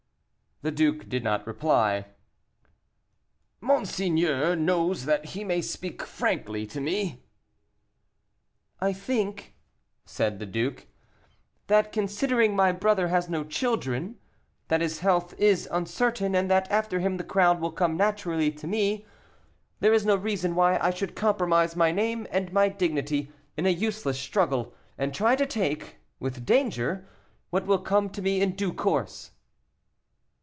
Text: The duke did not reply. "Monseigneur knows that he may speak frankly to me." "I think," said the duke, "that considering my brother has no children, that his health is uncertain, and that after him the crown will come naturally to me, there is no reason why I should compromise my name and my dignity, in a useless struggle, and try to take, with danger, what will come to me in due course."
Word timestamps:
The 0.63 0.69
duke 0.69 1.09
did 1.09 1.23
not 1.23 1.47
reply. 1.47 2.05
"Monseigneur 3.61 4.55
knows 4.55 5.05
that 5.05 5.25
he 5.29 5.43
may 5.43 5.59
speak 5.59 6.03
frankly 6.03 6.67
to 6.67 6.79
me." 6.79 7.23
"I 8.79 8.93
think," 8.93 9.55
said 10.05 10.37
the 10.37 10.45
duke, 10.45 10.85
"that 11.65 11.91
considering 11.91 12.55
my 12.55 12.71
brother 12.73 13.07
has 13.07 13.27
no 13.27 13.43
children, 13.43 14.17
that 14.67 14.81
his 14.81 14.99
health 14.99 15.33
is 15.39 15.67
uncertain, 15.71 16.35
and 16.35 16.47
that 16.51 16.69
after 16.71 16.99
him 16.99 17.17
the 17.17 17.23
crown 17.23 17.59
will 17.59 17.71
come 17.71 17.97
naturally 17.97 18.51
to 18.51 18.67
me, 18.67 19.03
there 19.79 19.93
is 19.93 20.05
no 20.05 20.15
reason 20.15 20.53
why 20.53 20.77
I 20.77 20.91
should 20.91 21.15
compromise 21.15 21.75
my 21.75 21.91
name 21.91 22.27
and 22.29 22.53
my 22.53 22.69
dignity, 22.69 23.31
in 23.57 23.65
a 23.65 23.71
useless 23.71 24.19
struggle, 24.19 24.75
and 24.95 25.11
try 25.11 25.35
to 25.35 25.47
take, 25.47 25.97
with 26.19 26.45
danger, 26.45 27.07
what 27.49 27.65
will 27.65 27.79
come 27.79 28.11
to 28.11 28.21
me 28.21 28.41
in 28.41 28.53
due 28.55 28.73
course." 28.73 29.31